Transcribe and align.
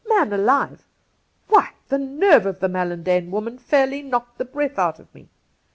Man 0.07 0.33
alive! 0.33 0.83
Why, 1.47 1.73
the 1.89 1.99
nerve 1.99 2.47
of 2.47 2.59
the 2.59 2.67
Mallandane 2.67 3.29
woman 3.29 3.59
fairly 3.59 4.01
knocked 4.01 4.39
the 4.39 4.45
breath 4.45 4.79
out 4.79 4.97
of 4.97 5.13
me. 5.13 5.29